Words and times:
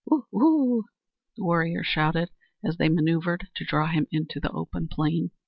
"Woo! 0.07 0.25
woo!" 0.31 0.85
the 1.37 1.43
warriors 1.43 1.85
shouted, 1.85 2.31
as 2.65 2.77
they 2.77 2.89
maneuvered 2.89 3.49
to 3.55 3.63
draw 3.65 3.85
him 3.85 4.07
into 4.11 4.39
the 4.39 4.49
open 4.49 4.87
plain. 4.87 5.29